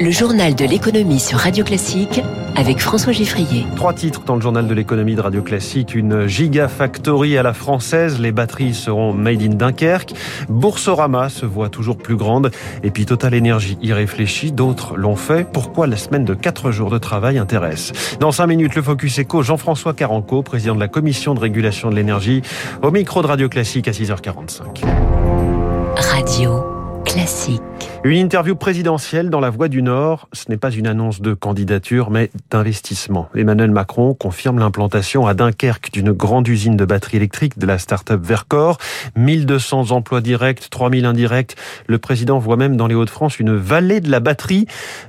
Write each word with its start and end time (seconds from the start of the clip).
Le 0.00 0.12
journal 0.12 0.54
de 0.54 0.64
l'économie 0.64 1.18
sur 1.18 1.38
Radio 1.38 1.64
Classique 1.64 2.20
avec 2.54 2.78
François 2.78 3.12
Giffrier. 3.12 3.66
Trois 3.74 3.92
titres 3.92 4.22
dans 4.24 4.36
le 4.36 4.40
journal 4.40 4.68
de 4.68 4.74
l'économie 4.74 5.16
de 5.16 5.20
Radio 5.20 5.42
Classique. 5.42 5.96
Une 5.96 6.28
gigafactory 6.28 7.36
à 7.36 7.42
la 7.42 7.52
française. 7.52 8.20
Les 8.20 8.30
batteries 8.30 8.74
seront 8.74 9.12
made 9.12 9.42
in 9.42 9.54
Dunkerque. 9.56 10.14
Boursorama 10.48 11.28
se 11.28 11.46
voit 11.46 11.68
toujours 11.68 11.98
plus 11.98 12.14
grande. 12.14 12.52
Et 12.84 12.92
puis 12.92 13.06
Total 13.06 13.36
Energy 13.36 13.76
y 13.82 13.92
réfléchit. 13.92 14.52
D'autres 14.52 14.96
l'ont 14.96 15.16
fait. 15.16 15.44
Pourquoi 15.52 15.88
la 15.88 15.96
semaine 15.96 16.24
de 16.24 16.34
quatre 16.34 16.70
jours 16.70 16.90
de 16.90 16.98
travail 16.98 17.36
intéresse? 17.36 17.92
Dans 18.20 18.30
cinq 18.30 18.46
minutes, 18.46 18.76
le 18.76 18.82
Focus 18.82 19.18
Eco, 19.18 19.42
Jean-François 19.42 19.94
Caranco, 19.94 20.42
président 20.42 20.76
de 20.76 20.80
la 20.80 20.88
commission 20.88 21.34
de 21.34 21.40
régulation 21.40 21.90
de 21.90 21.96
l'énergie, 21.96 22.42
au 22.82 22.92
micro 22.92 23.20
de 23.20 23.26
Radio 23.26 23.48
Classique 23.48 23.88
à 23.88 23.90
6h45. 23.90 24.84
Radio 25.96 26.77
Une 28.04 28.18
interview 28.18 28.54
présidentielle 28.54 29.30
dans 29.30 29.40
la 29.40 29.50
Voix 29.50 29.68
du 29.68 29.82
Nord, 29.82 30.28
ce 30.32 30.44
n'est 30.50 30.56
pas 30.56 30.70
une 30.70 30.86
annonce 30.86 31.20
de 31.20 31.34
candidature, 31.34 32.10
mais 32.10 32.30
d'investissement. 32.50 33.28
Emmanuel 33.34 33.70
Macron 33.70 34.14
confirme 34.14 34.58
l'implantation 34.58 35.26
à 35.26 35.34
Dunkerque 35.34 35.90
d'une 35.92 36.12
grande 36.12 36.46
usine 36.48 36.76
de 36.76 36.84
batteries 36.84 37.16
électriques 37.16 37.58
de 37.58 37.66
la 37.66 37.78
start-up 37.78 38.20
Vercor. 38.22 38.78
1200 39.16 39.90
emplois 39.90 40.20
directs, 40.20 40.68
3000 40.70 41.06
indirects. 41.06 41.56
Le 41.86 41.98
président 41.98 42.38
voit 42.38 42.56
même 42.56 42.76
dans 42.76 42.86
les 42.86 42.94
Hauts-de-France 42.94 43.40
une 43.40 43.56
vallée 43.56 44.00
de 44.00 44.10
la 44.10 44.20
batterie. 44.20 44.66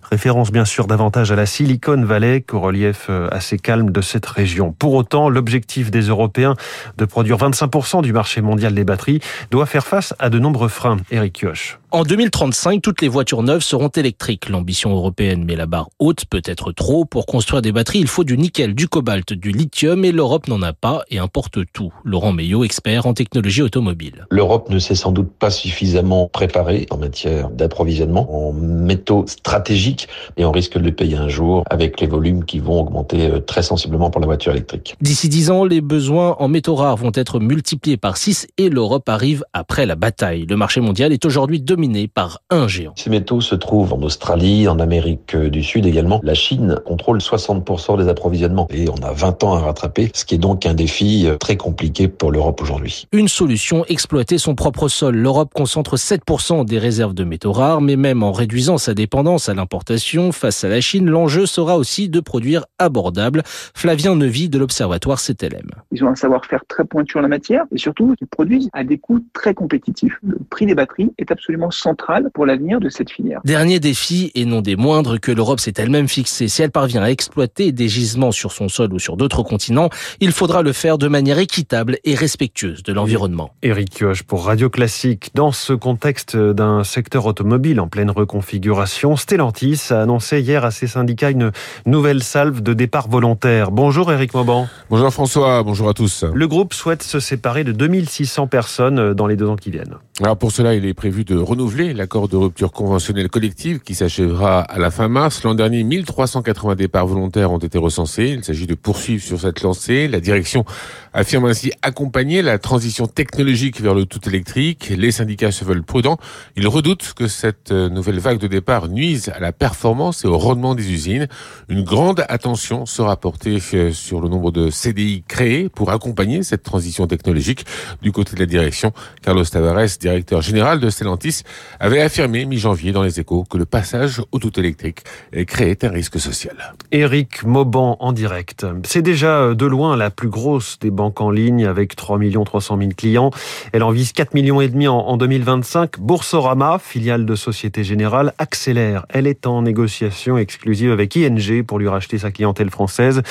Référence 0.09 0.51
bien 0.51 0.65
sûr 0.65 0.87
davantage 0.87 1.31
à 1.31 1.35
la 1.35 1.45
Silicon 1.45 2.03
Valley 2.03 2.41
qu'au 2.41 2.59
relief 2.59 3.07
euh, 3.09 3.27
assez 3.31 3.59
calme 3.59 3.91
de 3.91 4.01
cette 4.01 4.25
région. 4.25 4.71
Pour 4.71 4.93
autant, 4.93 5.29
l'objectif 5.29 5.91
des 5.91 6.03
Européens 6.03 6.55
de 6.97 7.05
produire 7.05 7.37
25% 7.37 8.01
du 8.01 8.13
marché 8.13 8.41
mondial 8.41 8.73
des 8.73 8.83
batteries 8.83 9.19
doit 9.51 9.65
faire 9.65 9.85
face 9.85 10.13
à 10.17 10.29
de 10.29 10.39
nombreux 10.39 10.69
freins. 10.69 10.97
Eric 11.11 11.33
Kioch. 11.41 11.77
En 11.91 12.03
2035, 12.03 12.83
toutes 12.83 13.01
les 13.01 13.07
voitures 13.07 13.41
neuves 13.41 13.63
seront 13.63 13.87
électriques. 13.87 14.47
L'ambition 14.47 14.93
européenne 14.93 15.43
met 15.43 15.55
la 15.55 15.65
barre 15.65 15.89
haute, 15.97 16.25
peut-être 16.25 16.71
trop. 16.71 17.03
Pour 17.03 17.25
construire 17.25 17.63
des 17.63 17.71
batteries, 17.71 17.97
il 17.97 18.07
faut 18.07 18.23
du 18.23 18.37
nickel, 18.37 18.75
du 18.75 18.87
cobalt, 18.87 19.33
du 19.33 19.51
lithium 19.51 20.05
et 20.05 20.11
l'Europe 20.11 20.47
n'en 20.47 20.61
a 20.61 20.71
pas 20.71 21.01
et 21.09 21.17
importe 21.17 21.57
tout. 21.73 21.91
Laurent 22.03 22.31
Meillot, 22.31 22.63
expert 22.63 23.07
en 23.07 23.15
technologie 23.15 23.63
automobile. 23.63 24.27
L'Europe 24.29 24.69
ne 24.69 24.77
s'est 24.77 24.93
sans 24.93 25.11
doute 25.11 25.31
pas 25.31 25.49
suffisamment 25.49 26.27
préparée 26.27 26.85
en 26.91 26.97
matière 26.97 27.49
d'approvisionnement 27.49 28.47
en 28.49 28.53
métaux 28.53 29.25
stratégiques 29.25 30.07
et 30.37 30.45
on 30.45 30.51
risque 30.51 30.77
de 30.77 30.83
le 30.83 30.91
payer 30.91 31.17
un 31.17 31.27
jour 31.27 31.63
avec 31.71 31.99
les 32.01 32.07
volumes 32.07 32.45
qui 32.45 32.59
vont 32.59 32.81
augmenter 32.81 33.31
euh, 33.31 33.39
très 33.39 33.63
sensiblement 33.63 34.11
pour 34.11 34.21
la 34.21 34.27
voiture 34.27 34.51
électrique. 34.51 34.95
D'ici 35.01 35.27
10 35.27 35.49
ans, 35.49 35.63
les 35.65 35.81
besoins 35.81 36.35
en 36.37 36.49
métaux 36.49 36.75
rares 36.75 36.97
vont 36.97 37.11
être 37.15 37.39
multipliés 37.39 37.97
par 37.97 38.17
6 38.17 38.45
et 38.59 38.69
l'Europe 38.69 39.09
arrive 39.09 39.43
après 39.53 39.87
la 39.87 39.95
bataille. 39.95 40.45
Le 40.45 40.55
marché 40.55 40.81
mondial 40.81 41.13
est 41.13 41.25
aujourd'hui 41.25 41.59
dominé 41.79 42.09
par 42.09 42.41
un 42.49 42.67
géant. 42.67 42.91
Ces 42.97 43.09
métaux 43.09 43.39
se 43.39 43.55
trouvent 43.55 43.93
en 43.93 44.01
Australie, 44.01 44.67
en 44.67 44.79
Amérique 44.79 45.37
du 45.37 45.63
Sud 45.63 45.85
également. 45.85 46.19
La 46.23 46.33
Chine 46.33 46.77
contrôle 46.85 47.19
60% 47.19 47.97
des 47.97 48.09
approvisionnements 48.09 48.67
et 48.69 48.89
on 48.89 49.01
a 49.01 49.13
20 49.13 49.45
ans 49.45 49.53
à 49.53 49.61
rattraper, 49.61 50.11
ce 50.13 50.25
qui 50.25 50.35
est 50.35 50.39
donc 50.39 50.65
un 50.65 50.73
défi 50.73 51.25
euh, 51.25 51.37
très 51.37 51.55
compliqué 51.55 52.09
pour 52.09 52.33
l'Europe 52.33 52.61
aujourd'hui. 52.61 53.07
Une 53.13 53.29
solution, 53.29 53.85
exploiter 53.85 54.37
son 54.37 54.55
propre 54.55 54.89
sol. 54.89 55.15
L'Europe 55.15 55.53
concentre 55.53 55.95
7% 55.95 56.65
des 56.65 56.79
réserves 56.79 57.13
de 57.13 57.23
métaux 57.23 57.53
rares, 57.53 57.79
mais 57.79 57.95
même 57.95 58.23
en 58.23 58.33
réduisant 58.33 58.77
sa 58.77 58.93
dépendance 58.93 59.47
à 59.47 59.53
l'importation 59.53 60.33
face 60.33 60.65
à 60.65 60.67
la 60.67 60.81
Chine, 60.81 61.09
l'enjeu 61.09 61.45
sera 61.45 61.77
aussi 61.77 62.09
de 62.09 62.19
produire 62.19 62.65
abordable. 62.77 63.43
Flavien 63.45 64.15
Neuvy 64.15 64.49
de 64.49 64.59
l'Observatoire 64.59 65.19
CTLM. 65.21 65.69
Ils 65.93 66.03
ont 66.03 66.09
un 66.09 66.15
savoir-faire 66.15 66.65
très 66.67 66.83
pointu 66.83 67.17
en 67.17 67.21
la 67.21 67.29
matière 67.29 67.63
et 67.73 67.77
surtout, 67.77 68.15
ils 68.19 68.27
produisent 68.27 68.69
à 68.73 68.83
des 68.83 68.97
coûts 68.97 69.23
très 69.31 69.53
compétitifs. 69.53 70.17
Le 70.23 70.37
prix 70.49 70.65
des 70.65 70.75
batteries 70.75 71.13
est 71.17 71.31
absolument 71.31 71.68
central 71.71 72.29
pour 72.33 72.45
l'avenir 72.45 72.79
de 72.79 72.89
cette 72.89 73.11
filière. 73.11 73.41
Dernier 73.45 73.79
défi, 73.79 74.31
et 74.35 74.45
non 74.45 74.61
des 74.61 74.75
moindres, 74.75 75.19
que 75.19 75.31
l'Europe 75.31 75.59
s'est 75.59 75.73
elle-même 75.77 76.07
fixé. 76.07 76.47
Si 76.47 76.61
elle 76.61 76.71
parvient 76.71 77.03
à 77.03 77.09
exploiter 77.09 77.71
des 77.71 77.87
gisements 77.87 78.31
sur 78.31 78.51
son 78.51 78.69
sol 78.69 78.93
ou 78.93 78.99
sur 78.99 79.17
d'autres 79.17 79.43
continents, 79.43 79.89
il 80.19 80.31
faudra 80.31 80.61
le 80.61 80.73
faire 80.73 80.97
de 80.97 81.07
manière 81.07 81.39
équitable 81.39 81.97
et 82.03 82.15
respectueuse 82.15 82.83
de 82.83 82.93
l'environnement. 82.93 83.51
Éric 83.61 83.89
Kioch 83.99 84.23
pour 84.23 84.45
Radio 84.45 84.69
Classique. 84.69 85.31
Dans 85.33 85.51
ce 85.51 85.73
contexte 85.73 86.35
d'un 86.35 86.83
secteur 86.83 87.25
automobile 87.25 87.79
en 87.79 87.87
pleine 87.87 88.11
reconfiguration, 88.11 89.15
Stellantis 89.15 89.87
a 89.89 90.01
annoncé 90.01 90.41
hier 90.41 90.65
à 90.65 90.71
ses 90.71 90.87
syndicats 90.87 91.29
une 91.29 91.51
nouvelle 91.85 92.23
salve 92.23 92.61
de 92.61 92.73
départ 92.73 93.07
volontaire. 93.07 93.71
Bonjour 93.71 94.11
Éric 94.11 94.33
Mauban. 94.33 94.67
Bonjour 94.89 95.11
François, 95.11 95.63
bonjour 95.63 95.89
à 95.89 95.93
tous. 95.93 96.23
Le 96.33 96.47
groupe 96.47 96.73
souhaite 96.73 97.03
se 97.03 97.19
séparer 97.19 97.63
de 97.63 97.71
2600 97.71 98.47
personnes 98.47 99.13
dans 99.13 99.27
les 99.27 99.35
deux 99.35 99.47
ans 99.47 99.55
qui 99.55 99.71
viennent. 99.71 99.97
Alors 100.21 100.35
pour 100.35 100.51
cela, 100.51 100.75
il 100.75 100.85
est 100.85 100.93
prévu 100.93 101.23
de 101.23 101.37
renouveler 101.37 101.93
l'accord 101.93 102.27
de 102.27 102.35
rupture 102.35 102.73
conventionnelle 102.73 103.29
collective 103.29 103.79
qui 103.79 103.95
s'achèvera 103.95 104.59
à 104.59 104.77
la 104.77 104.91
fin 104.91 105.07
mars. 105.07 105.43
L'an 105.43 105.55
dernier, 105.55 105.83
1380 105.83 106.75
départs 106.75 107.07
volontaires 107.07 107.53
ont 107.53 107.57
été 107.57 107.77
recensés. 107.77 108.35
Il 108.37 108.43
s'agit 108.43 108.67
de 108.67 108.75
poursuivre 108.75 109.23
sur 109.23 109.39
cette 109.39 109.61
lancée. 109.61 110.09
La 110.09 110.19
direction 110.19 110.65
affirme 111.13 111.45
ainsi 111.45 111.71
accompagner 111.83 112.41
la 112.41 112.57
transition 112.57 113.07
technologique 113.07 113.79
vers 113.79 113.93
le 113.93 114.05
tout 114.05 114.27
électrique. 114.27 114.89
Les 114.89 115.11
syndicats 115.11 115.53
se 115.53 115.63
veulent 115.63 115.83
prudents. 115.83 116.17
Ils 116.57 116.67
redoutent 116.67 117.13
que 117.15 117.29
cette 117.29 117.71
nouvelle 117.71 118.19
vague 118.19 118.39
de 118.39 118.47
départ 118.47 118.89
nuise 118.89 119.31
à 119.33 119.39
la 119.39 119.53
performance 119.53 120.25
et 120.25 120.27
au 120.27 120.37
rendement 120.37 120.75
des 120.75 120.91
usines. 120.91 121.29
Une 121.69 121.85
grande 121.85 122.25
attention 122.27 122.85
sera 122.85 123.15
portée 123.15 123.59
euh, 123.73 123.93
sur 123.93 124.19
le 124.19 124.27
nombre 124.27 124.51
de 124.51 124.69
CDI 124.69 125.23
créés 125.29 125.69
pour 125.69 125.91
accompagner 125.91 126.43
cette 126.43 126.63
transition 126.63 127.07
technologique. 127.07 127.65
Du 128.01 128.11
côté 128.11 128.35
de 128.35 128.41
la 128.41 128.45
direction, 128.45 128.91
Carlos 129.21 129.45
Tavares, 129.45 129.97
directeur 130.09 130.41
général 130.41 130.79
de 130.79 130.89
Stellantis, 130.89 131.43
avait 131.79 132.01
affirmé 132.01 132.45
mi-janvier 132.45 132.91
dans 132.91 133.03
les 133.03 133.19
échos 133.19 133.43
que 133.49 133.57
le 133.57 133.65
passage 133.65 134.21
au 134.31 134.39
tout 134.39 134.59
électrique 134.59 135.03
créait 135.47 135.85
un 135.85 135.89
risque 135.89 136.19
social. 136.19 136.73
Éric 136.91 137.43
Mauban 137.43 137.97
en 137.99 138.11
direct. 138.11 138.65
C'est 138.83 139.01
déjà 139.01 139.53
de 139.53 139.65
loin 139.65 139.95
la 139.95 140.09
plus 140.09 140.29
grosse 140.29 140.79
des 140.79 140.91
banques 140.91 141.21
en 141.21 141.29
ligne 141.31 141.65
avec 141.65 141.95
3 141.95 142.19
300 142.45 142.77
000 142.77 142.89
clients. 142.97 143.31
Elle 143.71 143.83
en 143.83 143.91
vise 143.91 144.11
4 144.11 144.33
millions 144.33 144.61
et 144.61 144.67
demi 144.67 144.87
en 144.87 145.15
2025. 145.17 145.99
Boursorama, 145.99 146.79
filiale 146.79 147.25
de 147.25 147.35
Société 147.35 147.83
Générale, 147.83 148.33
accélère. 148.37 149.05
Elle 149.09 149.27
est 149.27 149.45
en 149.45 149.61
négociation 149.61 150.37
exclusive 150.37 150.91
avec 150.91 151.15
ING 151.15 151.63
pour 151.63 151.79
lui 151.79 151.87
racheter 151.87 152.17
sa 152.17 152.31
clientèle 152.31 152.69
française. 152.69 153.21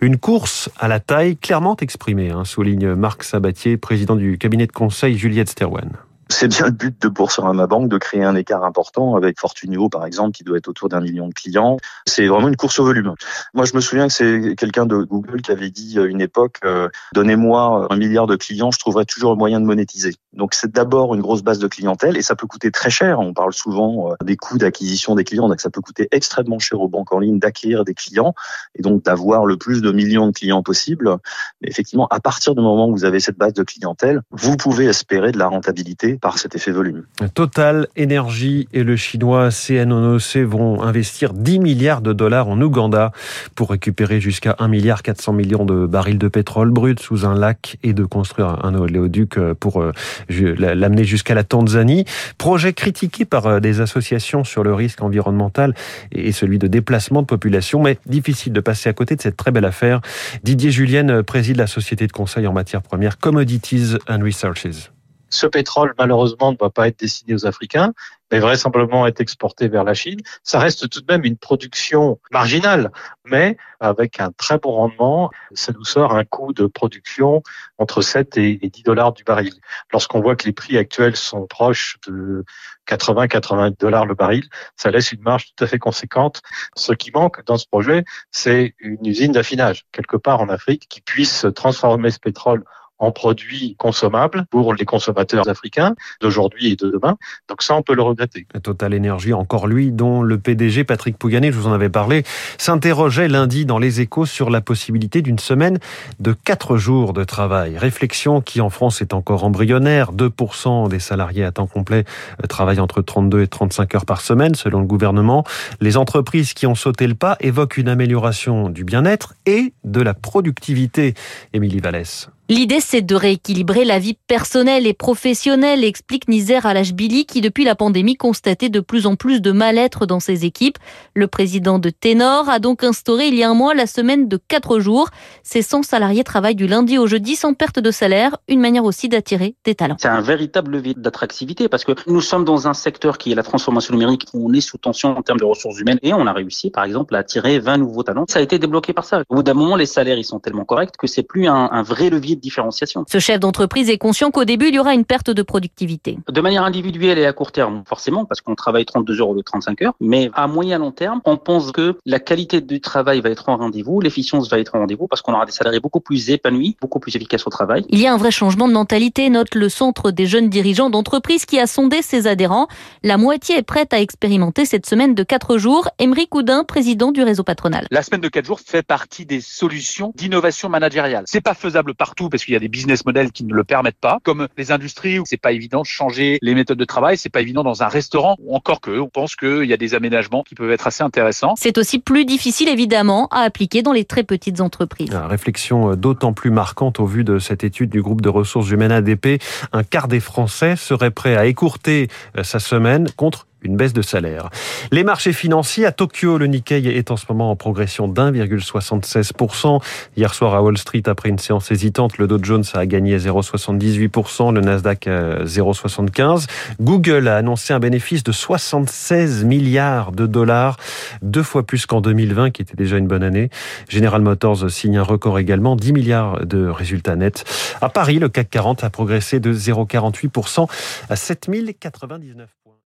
Une 0.00 0.16
course 0.16 0.70
à 0.78 0.88
la 0.88 1.00
taille 1.00 1.36
clairement 1.36 1.76
exprimée, 1.80 2.30
hein, 2.30 2.44
souligne 2.44 2.94
Marc 2.94 3.24
Sabatier, 3.24 3.76
président 3.76 4.16
du 4.16 4.38
cabinet 4.38 4.66
de 4.66 4.72
conseil 4.72 5.16
Juliette 5.18 5.50
Sterwen. 5.50 5.90
C'est 6.30 6.48
bien 6.48 6.66
le 6.66 6.72
but 6.72 7.02
de 7.02 7.08
Boursorama 7.08 7.66
Bank 7.66 7.88
de 7.88 7.98
créer 7.98 8.22
un 8.22 8.36
écart 8.36 8.64
important 8.64 9.16
avec 9.16 9.38
Fortunio 9.40 9.88
par 9.88 10.06
exemple 10.06 10.30
qui 10.32 10.44
doit 10.44 10.58
être 10.58 10.68
autour 10.68 10.88
d'un 10.88 11.00
million 11.00 11.28
de 11.28 11.34
clients. 11.34 11.76
C'est 12.06 12.28
vraiment 12.28 12.48
une 12.48 12.56
course 12.56 12.78
au 12.78 12.84
volume. 12.84 13.14
Moi 13.52 13.64
je 13.64 13.74
me 13.74 13.80
souviens 13.80 14.06
que 14.06 14.12
c'est 14.12 14.54
quelqu'un 14.56 14.86
de 14.86 15.02
Google 15.02 15.42
qui 15.42 15.50
avait 15.50 15.70
dit 15.70 15.98
à 15.98 16.04
une 16.04 16.20
époque 16.20 16.58
euh, 16.64 16.88
donnez-moi 17.14 17.88
un 17.90 17.96
milliard 17.96 18.28
de 18.28 18.36
clients, 18.36 18.70
je 18.70 18.78
trouverai 18.78 19.04
toujours 19.04 19.32
un 19.32 19.36
moyen 19.36 19.60
de 19.60 19.66
monétiser. 19.66 20.14
Donc 20.32 20.54
c'est 20.54 20.70
d'abord 20.70 21.14
une 21.14 21.20
grosse 21.20 21.42
base 21.42 21.58
de 21.58 21.66
clientèle 21.66 22.16
et 22.16 22.22
ça 22.22 22.36
peut 22.36 22.46
coûter 22.46 22.70
très 22.70 22.90
cher. 22.90 23.18
On 23.18 23.32
parle 23.32 23.52
souvent 23.52 24.10
euh, 24.10 24.14
des 24.24 24.36
coûts 24.36 24.58
d'acquisition 24.58 25.14
des 25.14 25.24
clients, 25.24 25.48
donc 25.48 25.60
ça 25.60 25.70
peut 25.70 25.80
coûter 25.80 26.08
extrêmement 26.12 26.58
cher 26.58 26.80
aux 26.80 26.88
banques 26.88 27.12
en 27.12 27.18
ligne 27.18 27.38
d'acquérir 27.38 27.84
des 27.84 27.94
clients 27.94 28.34
et 28.78 28.82
donc 28.82 29.04
d'avoir 29.04 29.44
le 29.44 29.56
plus 29.56 29.82
de 29.82 29.90
millions 29.90 30.28
de 30.28 30.32
clients 30.32 30.62
possible. 30.62 31.16
Mais 31.60 31.68
effectivement, 31.68 32.06
à 32.08 32.20
partir 32.20 32.54
du 32.54 32.60
moment 32.60 32.88
où 32.88 32.92
vous 32.92 33.04
avez 33.04 33.18
cette 33.18 33.38
base 33.38 33.54
de 33.54 33.64
clientèle, 33.64 34.22
vous 34.30 34.56
pouvez 34.56 34.86
espérer 34.86 35.32
de 35.32 35.38
la 35.38 35.48
rentabilité 35.48 36.16
par 36.16 36.38
cet 36.38 36.54
effet 36.54 36.70
volume. 36.70 37.06
Total 37.34 37.88
Énergie 37.96 38.68
et 38.72 38.84
le 38.84 38.96
chinois 38.96 39.50
CNOOC 39.50 40.36
vont 40.46 40.82
investir 40.82 41.32
10 41.32 41.58
milliards 41.58 42.02
de 42.02 42.12
dollars 42.12 42.48
en 42.48 42.60
Ouganda 42.60 43.12
pour 43.56 43.70
récupérer 43.70 44.20
jusqu'à 44.20 44.54
1 44.58 44.68
milliard 44.68 45.02
400 45.02 45.32
millions 45.32 45.64
de 45.64 45.86
barils 45.86 46.18
de 46.18 46.28
pétrole 46.28 46.70
brut 46.70 47.00
sous 47.00 47.26
un 47.26 47.34
lac 47.34 47.78
et 47.82 47.92
de 47.92 48.04
construire 48.04 48.64
un 48.64 48.74
oléoduc 48.74 49.38
pour 49.58 49.80
euh, 49.80 49.92
l'amener 50.28 51.04
jusqu'à 51.04 51.34
la 51.34 51.44
Tanzanie. 51.44 52.04
Projet 52.38 52.72
critiqué 52.72 53.24
par 53.24 53.46
euh, 53.46 53.60
des 53.60 53.80
associations 53.80 54.44
sur 54.44 54.62
le 54.62 54.74
risque 54.74 55.02
environnemental 55.02 55.74
et 56.12 56.32
celui 56.32 56.58
de 56.58 56.66
déplacement 56.66 57.22
de 57.22 57.26
population, 57.26 57.82
mais 57.82 57.98
difficile 58.06 58.52
de 58.52 58.60
passer 58.60 58.88
à 58.88 58.92
côté 58.92 59.16
de 59.16 59.20
cette 59.20 59.36
très 59.36 59.50
belle 59.50 59.64
affaire. 59.64 60.00
Didier 60.42 60.70
Julienne 60.70 61.22
préside 61.22 61.56
la 61.56 61.66
société 61.66 62.06
de 62.06 62.12
conseil 62.12 62.46
en 62.46 62.52
matière 62.52 62.82
première 62.82 63.18
Commodities 63.18 63.96
and 64.08 64.20
Researches 64.22 64.90
ce 65.30 65.46
pétrole, 65.46 65.94
malheureusement, 65.98 66.52
ne 66.52 66.56
va 66.60 66.70
pas 66.70 66.88
être 66.88 66.98
destiné 66.98 67.34
aux 67.34 67.46
Africains, 67.46 67.92
mais 68.30 68.38
vraisemblablement 68.38 69.06
être 69.06 69.20
exporté 69.20 69.68
vers 69.68 69.84
la 69.84 69.94
Chine. 69.94 70.20
Ça 70.42 70.58
reste 70.58 70.88
tout 70.88 71.00
de 71.00 71.12
même 71.12 71.24
une 71.24 71.36
production 71.36 72.18
marginale, 72.30 72.90
mais 73.24 73.56
avec 73.80 74.20
un 74.20 74.30
très 74.32 74.58
bon 74.58 74.72
rendement, 74.72 75.30
ça 75.52 75.72
nous 75.72 75.84
sort 75.84 76.14
un 76.14 76.24
coût 76.24 76.52
de 76.52 76.66
production 76.66 77.42
entre 77.78 78.02
7 78.02 78.36
et 78.36 78.58
10 78.58 78.82
dollars 78.82 79.12
du 79.12 79.24
baril. 79.24 79.54
Lorsqu'on 79.92 80.20
voit 80.20 80.36
que 80.36 80.44
les 80.44 80.52
prix 80.52 80.76
actuels 80.76 81.16
sont 81.16 81.46
proches 81.46 81.96
de 82.06 82.44
80-80 82.88 83.78
dollars 83.78 84.06
le 84.06 84.14
baril, 84.14 84.44
ça 84.76 84.90
laisse 84.90 85.12
une 85.12 85.22
marge 85.22 85.46
tout 85.54 85.64
à 85.64 85.66
fait 85.66 85.78
conséquente. 85.78 86.42
Ce 86.76 86.92
qui 86.92 87.10
manque 87.12 87.44
dans 87.44 87.56
ce 87.56 87.66
projet, 87.66 88.04
c'est 88.30 88.74
une 88.78 89.04
usine 89.06 89.32
d'affinage, 89.32 89.86
quelque 89.92 90.16
part 90.16 90.40
en 90.40 90.48
Afrique, 90.48 90.86
qui 90.88 91.00
puisse 91.00 91.46
transformer 91.54 92.10
ce 92.10 92.18
pétrole 92.18 92.64
en 93.00 93.10
produits 93.10 93.74
consommables 93.78 94.44
pour 94.50 94.74
les 94.74 94.84
consommateurs 94.84 95.48
africains 95.48 95.94
d'aujourd'hui 96.20 96.72
et 96.72 96.76
de 96.76 96.90
demain. 96.90 97.16
Donc 97.48 97.62
ça, 97.62 97.74
on 97.74 97.82
peut 97.82 97.94
le 97.94 98.02
regretter. 98.02 98.46
Total 98.62 98.94
Énergie, 98.94 99.32
encore 99.32 99.66
lui, 99.66 99.90
dont 99.90 100.22
le 100.22 100.38
PDG 100.38 100.84
Patrick 100.84 101.18
Pouyanné, 101.18 101.50
je 101.50 101.58
vous 101.58 101.66
en 101.66 101.72
avais 101.72 101.88
parlé, 101.88 102.24
s'interrogeait 102.58 103.28
lundi 103.28 103.64
dans 103.64 103.78
les 103.78 104.00
échos 104.00 104.26
sur 104.26 104.50
la 104.50 104.60
possibilité 104.60 105.22
d'une 105.22 105.38
semaine 105.38 105.78
de 106.20 106.32
quatre 106.32 106.76
jours 106.76 107.12
de 107.12 107.24
travail. 107.24 107.78
Réflexion 107.78 108.40
qui 108.40 108.60
en 108.60 108.70
France 108.70 109.00
est 109.00 109.14
encore 109.14 109.44
embryonnaire. 109.44 110.12
2% 110.12 110.88
des 110.88 111.00
salariés 111.00 111.44
à 111.44 111.52
temps 111.52 111.66
complet 111.66 112.04
euh, 112.42 112.46
travaillent 112.46 112.80
entre 112.80 113.00
32 113.00 113.42
et 113.42 113.48
35 113.48 113.94
heures 113.94 114.06
par 114.06 114.20
semaine, 114.20 114.54
selon 114.54 114.80
le 114.80 114.86
gouvernement. 114.86 115.44
Les 115.80 115.96
entreprises 115.96 116.52
qui 116.52 116.66
ont 116.66 116.74
sauté 116.74 117.06
le 117.06 117.14
pas 117.14 117.36
évoquent 117.40 117.78
une 117.78 117.88
amélioration 117.88 118.68
du 118.68 118.84
bien-être 118.84 119.34
et 119.46 119.72
de 119.84 120.02
la 120.02 120.14
productivité. 120.14 121.14
Émilie 121.52 121.80
Vallès. 121.80 122.28
L'idée, 122.50 122.80
c'est 122.80 123.02
de 123.02 123.14
rééquilibrer 123.14 123.84
la 123.84 124.00
vie 124.00 124.18
personnelle 124.26 124.84
et 124.84 124.92
professionnelle, 124.92 125.84
explique 125.84 126.26
Nizer 126.26 126.66
Alashbili, 126.66 127.24
qui 127.24 127.40
depuis 127.40 127.62
la 127.62 127.76
pandémie 127.76 128.16
constatait 128.16 128.68
de 128.68 128.80
plus 128.80 129.06
en 129.06 129.14
plus 129.14 129.40
de 129.40 129.52
mal-être 129.52 130.04
dans 130.04 130.18
ses 130.18 130.44
équipes. 130.44 130.76
Le 131.14 131.28
président 131.28 131.78
de 131.78 131.90
Ténor 131.90 132.48
a 132.48 132.58
donc 132.58 132.82
instauré 132.82 133.28
il 133.28 133.36
y 133.36 133.44
a 133.44 133.50
un 133.50 133.54
mois 133.54 133.72
la 133.72 133.86
semaine 133.86 134.26
de 134.26 134.36
4 134.48 134.80
jours. 134.80 135.10
Ses 135.44 135.62
100 135.62 135.84
salariés 135.84 136.24
travaillent 136.24 136.56
du 136.56 136.66
lundi 136.66 136.98
au 136.98 137.06
jeudi 137.06 137.36
sans 137.36 137.54
perte 137.54 137.78
de 137.78 137.92
salaire, 137.92 138.36
une 138.48 138.58
manière 138.58 138.82
aussi 138.82 139.08
d'attirer 139.08 139.54
des 139.64 139.76
talents. 139.76 139.94
C'est 140.00 140.08
un 140.08 140.20
véritable 140.20 140.72
levier 140.72 140.94
d'attractivité 140.96 141.68
parce 141.68 141.84
que 141.84 141.92
nous 142.08 142.20
sommes 142.20 142.44
dans 142.44 142.66
un 142.66 142.74
secteur 142.74 143.18
qui 143.18 143.30
est 143.30 143.36
la 143.36 143.44
transformation 143.44 143.94
numérique 143.94 144.26
où 144.34 144.50
on 144.50 144.52
est 144.52 144.60
sous 144.60 144.76
tension 144.76 145.16
en 145.16 145.22
termes 145.22 145.38
de 145.38 145.44
ressources 145.44 145.78
humaines 145.78 146.00
et 146.02 146.12
on 146.14 146.26
a 146.26 146.32
réussi 146.32 146.70
par 146.70 146.82
exemple 146.82 147.14
à 147.14 147.18
attirer 147.18 147.60
20 147.60 147.76
nouveaux 147.76 148.02
talents. 148.02 148.24
Ça 148.28 148.40
a 148.40 148.42
été 148.42 148.58
débloqué 148.58 148.92
par 148.92 149.04
ça. 149.04 149.22
Au 149.28 149.36
bout 149.36 149.44
d'un 149.44 149.54
moment, 149.54 149.76
les 149.76 149.86
salaires 149.86 150.18
ils 150.18 150.24
sont 150.24 150.40
tellement 150.40 150.64
corrects 150.64 150.96
que 150.96 151.06
c'est 151.06 151.22
plus 151.22 151.46
un, 151.46 151.68
un 151.70 151.82
vrai 151.84 152.10
levier 152.10 152.39
différenciation. 152.40 153.04
Ce 153.08 153.18
chef 153.18 153.40
d'entreprise 153.40 153.90
est 153.90 153.98
conscient 153.98 154.30
qu'au 154.30 154.44
début, 154.44 154.68
il 154.68 154.74
y 154.74 154.78
aura 154.78 154.94
une 154.94 155.04
perte 155.04 155.30
de 155.30 155.42
productivité. 155.42 156.18
De 156.28 156.40
manière 156.40 156.64
individuelle 156.64 157.18
et 157.18 157.26
à 157.26 157.32
court 157.32 157.52
terme, 157.52 157.82
forcément, 157.86 158.24
parce 158.24 158.40
qu'on 158.40 158.54
travaille 158.54 158.84
32 158.84 159.20
heures 159.20 159.28
au 159.28 159.34
lieu 159.34 159.40
de 159.40 159.44
35 159.44 159.82
heures, 159.82 159.94
mais 160.00 160.30
à 160.34 160.46
moyen 160.46 160.78
long 160.78 160.92
terme, 160.92 161.20
on 161.24 161.36
pense 161.36 161.72
que 161.72 161.96
la 162.06 162.18
qualité 162.18 162.60
du 162.60 162.80
travail 162.80 163.20
va 163.20 163.30
être 163.30 163.48
en 163.48 163.56
rendez-vous, 163.56 164.00
l'efficience 164.00 164.50
va 164.50 164.58
être 164.58 164.74
en 164.74 164.80
rendez-vous, 164.80 165.06
parce 165.06 165.22
qu'on 165.22 165.34
aura 165.34 165.46
des 165.46 165.52
salariés 165.52 165.80
beaucoup 165.80 166.00
plus 166.00 166.30
épanouis, 166.30 166.76
beaucoup 166.80 167.00
plus 167.00 167.14
efficaces 167.16 167.46
au 167.46 167.50
travail. 167.50 167.84
Il 167.88 168.00
y 168.00 168.06
a 168.06 168.12
un 168.12 168.16
vrai 168.16 168.30
changement 168.30 168.68
de 168.68 168.72
mentalité, 168.72 169.28
note 169.30 169.54
le 169.54 169.68
Centre 169.68 170.10
des 170.10 170.26
jeunes 170.26 170.48
dirigeants 170.48 170.90
d'entreprise 170.90 171.44
qui 171.44 171.58
a 171.58 171.66
sondé 171.66 172.02
ses 172.02 172.26
adhérents. 172.26 172.68
La 173.02 173.18
moitié 173.18 173.58
est 173.58 173.62
prête 173.62 173.92
à 173.92 174.00
expérimenter 174.00 174.64
cette 174.64 174.86
semaine 174.86 175.14
de 175.14 175.22
4 175.22 175.58
jours. 175.58 175.88
Emery 175.98 176.28
Coudin, 176.28 176.64
président 176.64 177.12
du 177.12 177.22
réseau 177.22 177.42
patronal. 177.42 177.86
La 177.90 178.02
semaine 178.02 178.20
de 178.20 178.28
4 178.28 178.44
jours 178.44 178.60
fait 178.60 178.82
partie 178.82 179.26
des 179.26 179.40
solutions 179.40 180.12
d'innovation 180.16 180.68
managériale. 180.68 181.24
C'est 181.26 181.40
pas 181.40 181.54
faisable 181.54 181.94
partout 181.94 182.28
parce 182.30 182.44
qu'il 182.44 182.54
y 182.54 182.56
a 182.56 182.60
des 182.60 182.68
business 182.68 183.04
models 183.04 183.32
qui 183.32 183.44
ne 183.44 183.54
le 183.54 183.64
permettent 183.64 184.00
pas, 184.00 184.18
comme 184.22 184.48
les 184.56 184.72
industries 184.72 185.18
où 185.18 185.24
c'est 185.26 185.36
pas 185.36 185.52
évident 185.52 185.82
de 185.82 185.86
changer 185.86 186.38
les 186.42 186.54
méthodes 186.54 186.78
de 186.78 186.84
travail, 186.84 187.16
c'est 187.16 187.28
pas 187.28 187.40
évident 187.40 187.62
dans 187.62 187.82
un 187.82 187.88
restaurant, 187.88 188.36
ou 188.40 188.54
encore 188.54 188.80
que 188.80 188.98
on 188.98 189.08
pense 189.08 189.36
qu'il 189.36 189.64
y 189.64 189.72
a 189.72 189.76
des 189.76 189.94
aménagements 189.94 190.42
qui 190.42 190.54
peuvent 190.54 190.70
être 190.70 190.86
assez 190.86 191.02
intéressants. 191.02 191.54
C'est 191.56 191.78
aussi 191.78 191.98
plus 191.98 192.24
difficile 192.24 192.68
évidemment 192.68 193.28
à 193.30 193.40
appliquer 193.40 193.82
dans 193.82 193.92
les 193.92 194.04
très 194.04 194.22
petites 194.22 194.60
entreprises. 194.60 195.10
Une 195.10 195.16
réflexion 195.16 195.94
d'autant 195.96 196.32
plus 196.32 196.50
marquante 196.50 197.00
au 197.00 197.06
vu 197.06 197.24
de 197.24 197.38
cette 197.38 197.64
étude 197.64 197.90
du 197.90 198.02
groupe 198.02 198.20
de 198.20 198.28
ressources 198.28 198.70
humaines 198.70 198.92
ADP. 198.92 199.42
Un 199.72 199.82
quart 199.82 200.08
des 200.08 200.20
Français 200.20 200.76
seraient 200.76 201.10
prêts 201.10 201.36
à 201.36 201.46
écourter 201.46 202.08
sa 202.42 202.58
semaine 202.58 203.08
contre 203.16 203.46
une 203.62 203.76
baisse 203.76 203.92
de 203.92 204.02
salaire. 204.02 204.50
Les 204.90 205.04
marchés 205.04 205.32
financiers 205.32 205.86
à 205.86 205.92
Tokyo, 205.92 206.38
le 206.38 206.46
Nikkei 206.46 206.86
est 206.88 207.10
en 207.10 207.16
ce 207.16 207.26
moment 207.28 207.50
en 207.50 207.56
progression 207.56 208.08
d'1,76%. 208.08 209.80
Hier 210.16 210.34
soir 210.34 210.54
à 210.54 210.62
Wall 210.62 210.78
Street, 210.78 211.02
après 211.06 211.28
une 211.28 211.38
séance 211.38 211.70
hésitante, 211.70 212.18
le 212.18 212.26
Dow 212.26 212.38
Jones 212.42 212.64
a 212.74 212.86
gagné 212.86 213.18
0,78%, 213.18 214.54
le 214.54 214.60
Nasdaq 214.60 215.06
0,75%. 215.06 216.46
Google 216.80 217.28
a 217.28 217.36
annoncé 217.36 217.72
un 217.72 217.78
bénéfice 217.78 218.22
de 218.22 218.32
76 218.32 219.44
milliards 219.44 220.12
de 220.12 220.26
dollars, 220.26 220.76
deux 221.22 221.42
fois 221.42 221.64
plus 221.64 221.86
qu'en 221.86 222.00
2020, 222.00 222.50
qui 222.50 222.62
était 222.62 222.76
déjà 222.76 222.96
une 222.96 223.06
bonne 223.06 223.22
année. 223.22 223.50
General 223.88 224.20
Motors 224.20 224.70
signe 224.70 224.98
un 224.98 225.02
record 225.02 225.38
également, 225.38 225.76
10 225.76 225.92
milliards 225.92 226.46
de 226.46 226.66
résultats 226.66 227.16
nets. 227.16 227.44
À 227.80 227.88
Paris, 227.88 228.18
le 228.18 228.28
CAC 228.28 228.50
40 228.50 228.84
a 228.84 228.90
progressé 228.90 229.40
de 229.40 229.52
0,48% 229.52 230.68
à 231.08 231.16
7099 231.16 232.59